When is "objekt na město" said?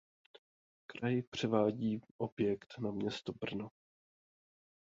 2.17-3.33